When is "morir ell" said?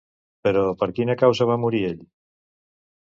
1.67-2.03